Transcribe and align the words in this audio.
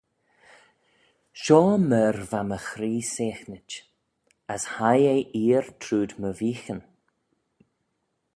Shoh 1.41 1.75
myr 1.89 2.17
va 2.29 2.41
my 2.49 2.59
chree 2.67 3.03
seaghnit: 3.13 3.69
as 4.53 4.63
hie 4.75 5.03
eh 5.15 5.25
eer 5.43 5.65
trooid 5.81 6.11
my 6.21 6.29
veeghyn. 6.39 6.81